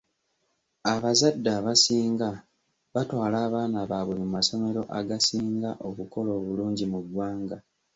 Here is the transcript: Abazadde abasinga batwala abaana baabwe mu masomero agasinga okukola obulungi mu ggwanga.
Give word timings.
Abazadde 0.93 1.49
abasinga 1.59 2.29
batwala 2.93 3.35
abaana 3.47 3.79
baabwe 3.91 4.15
mu 4.21 4.27
masomero 4.35 4.81
agasinga 4.99 5.69
okukola 5.89 6.29
obulungi 6.39 6.85
mu 6.91 6.99
ggwanga. 7.05 7.57